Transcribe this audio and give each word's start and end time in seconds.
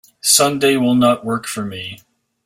Sunday 0.23 0.77
will 0.77 0.95
not 0.95 1.23
work 1.23 1.45
for 1.45 1.63
me. 1.63 2.01